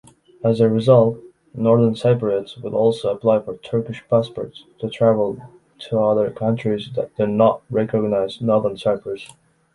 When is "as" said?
0.43-0.59